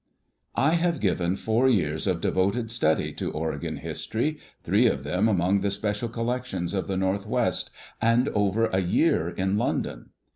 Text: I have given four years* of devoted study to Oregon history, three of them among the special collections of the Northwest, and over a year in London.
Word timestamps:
I 0.55 0.73
have 0.73 0.99
given 0.99 1.35
four 1.35 1.69
years* 1.69 2.07
of 2.07 2.21
devoted 2.21 2.71
study 2.71 3.13
to 3.13 3.31
Oregon 3.33 3.77
history, 3.77 4.39
three 4.63 4.87
of 4.87 5.03
them 5.03 5.27
among 5.27 5.59
the 5.59 5.69
special 5.69 6.09
collections 6.09 6.73
of 6.73 6.87
the 6.87 6.97
Northwest, 6.97 7.69
and 8.01 8.27
over 8.29 8.65
a 8.71 8.79
year 8.81 9.29
in 9.29 9.59
London. 9.59 10.09